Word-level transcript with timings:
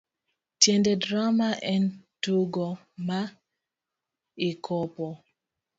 Tiend 0.61 0.87
drama 1.03 1.49
en 1.73 1.83
tugo 2.23 2.67
ma 3.07 3.19
ikopo. 4.49 5.07